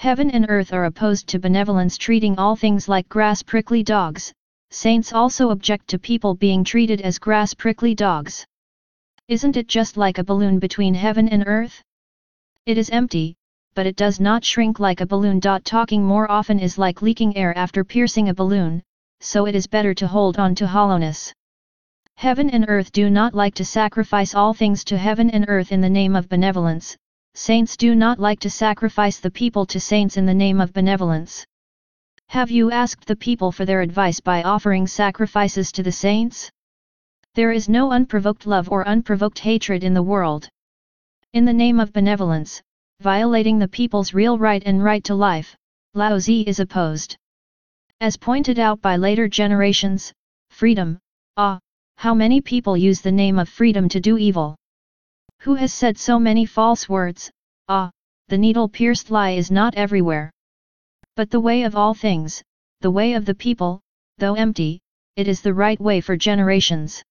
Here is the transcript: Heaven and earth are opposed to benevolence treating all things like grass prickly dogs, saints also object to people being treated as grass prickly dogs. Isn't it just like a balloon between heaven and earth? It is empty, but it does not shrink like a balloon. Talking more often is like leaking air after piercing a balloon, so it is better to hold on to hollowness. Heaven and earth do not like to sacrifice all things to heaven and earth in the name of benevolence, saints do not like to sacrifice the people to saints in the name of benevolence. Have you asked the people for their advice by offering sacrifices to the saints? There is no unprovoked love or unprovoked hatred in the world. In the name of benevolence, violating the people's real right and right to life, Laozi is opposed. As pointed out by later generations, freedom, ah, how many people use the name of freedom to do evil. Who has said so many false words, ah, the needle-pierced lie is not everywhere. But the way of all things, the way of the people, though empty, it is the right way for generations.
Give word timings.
Heaven 0.00 0.30
and 0.30 0.46
earth 0.48 0.72
are 0.72 0.86
opposed 0.86 1.26
to 1.26 1.38
benevolence 1.38 1.98
treating 1.98 2.38
all 2.38 2.56
things 2.56 2.88
like 2.88 3.06
grass 3.10 3.42
prickly 3.42 3.82
dogs, 3.82 4.32
saints 4.70 5.12
also 5.12 5.50
object 5.50 5.88
to 5.88 5.98
people 5.98 6.34
being 6.34 6.64
treated 6.64 7.02
as 7.02 7.18
grass 7.18 7.52
prickly 7.52 7.94
dogs. 7.94 8.46
Isn't 9.28 9.58
it 9.58 9.68
just 9.68 9.98
like 9.98 10.16
a 10.16 10.24
balloon 10.24 10.58
between 10.58 10.94
heaven 10.94 11.28
and 11.28 11.44
earth? 11.46 11.82
It 12.64 12.78
is 12.78 12.88
empty, 12.88 13.36
but 13.74 13.84
it 13.86 13.96
does 13.96 14.18
not 14.18 14.42
shrink 14.42 14.80
like 14.80 15.02
a 15.02 15.06
balloon. 15.06 15.38
Talking 15.38 16.02
more 16.02 16.30
often 16.30 16.58
is 16.58 16.78
like 16.78 17.02
leaking 17.02 17.36
air 17.36 17.52
after 17.54 17.84
piercing 17.84 18.30
a 18.30 18.34
balloon, 18.34 18.82
so 19.20 19.44
it 19.44 19.54
is 19.54 19.66
better 19.66 19.92
to 19.92 20.06
hold 20.06 20.38
on 20.38 20.54
to 20.54 20.66
hollowness. 20.66 21.30
Heaven 22.16 22.48
and 22.48 22.64
earth 22.68 22.90
do 22.90 23.10
not 23.10 23.34
like 23.34 23.52
to 23.56 23.66
sacrifice 23.66 24.34
all 24.34 24.54
things 24.54 24.82
to 24.84 24.96
heaven 24.96 25.28
and 25.28 25.44
earth 25.46 25.72
in 25.72 25.82
the 25.82 25.90
name 25.90 26.16
of 26.16 26.30
benevolence, 26.30 26.96
saints 27.34 27.76
do 27.76 27.94
not 27.94 28.18
like 28.18 28.40
to 28.40 28.50
sacrifice 28.50 29.18
the 29.18 29.30
people 29.30 29.64
to 29.66 29.80
saints 29.80 30.16
in 30.16 30.26
the 30.26 30.34
name 30.34 30.60
of 30.60 30.72
benevolence. 30.72 31.44
Have 32.28 32.50
you 32.50 32.70
asked 32.70 33.06
the 33.06 33.16
people 33.16 33.50
for 33.50 33.64
their 33.64 33.80
advice 33.80 34.20
by 34.20 34.42
offering 34.42 34.86
sacrifices 34.86 35.72
to 35.72 35.82
the 35.82 35.92
saints? 35.92 36.50
There 37.34 37.52
is 37.52 37.68
no 37.68 37.92
unprovoked 37.92 38.46
love 38.46 38.70
or 38.70 38.86
unprovoked 38.86 39.38
hatred 39.38 39.84
in 39.84 39.94
the 39.94 40.02
world. 40.02 40.48
In 41.32 41.44
the 41.44 41.52
name 41.52 41.80
of 41.80 41.92
benevolence, 41.92 42.60
violating 43.00 43.58
the 43.58 43.68
people's 43.68 44.12
real 44.12 44.38
right 44.38 44.62
and 44.66 44.82
right 44.82 45.02
to 45.04 45.14
life, 45.14 45.56
Laozi 45.94 46.42
is 46.46 46.60
opposed. 46.60 47.16
As 48.00 48.16
pointed 48.16 48.58
out 48.58 48.80
by 48.80 48.96
later 48.96 49.28
generations, 49.28 50.12
freedom, 50.50 50.98
ah, 51.36 51.58
how 51.96 52.14
many 52.14 52.40
people 52.40 52.76
use 52.76 53.00
the 53.00 53.12
name 53.12 53.38
of 53.38 53.48
freedom 53.48 53.88
to 53.88 54.00
do 54.00 54.18
evil. 54.18 54.56
Who 55.40 55.54
has 55.54 55.72
said 55.72 55.96
so 55.96 56.18
many 56.18 56.44
false 56.44 56.86
words, 56.86 57.30
ah, 57.66 57.90
the 58.28 58.36
needle-pierced 58.36 59.10
lie 59.10 59.30
is 59.30 59.50
not 59.50 59.74
everywhere. 59.74 60.30
But 61.16 61.30
the 61.30 61.40
way 61.40 61.62
of 61.62 61.74
all 61.74 61.94
things, 61.94 62.42
the 62.82 62.90
way 62.90 63.14
of 63.14 63.24
the 63.24 63.34
people, 63.34 63.80
though 64.18 64.34
empty, 64.34 64.80
it 65.16 65.26
is 65.26 65.40
the 65.40 65.54
right 65.54 65.80
way 65.80 66.02
for 66.02 66.14
generations. 66.14 67.02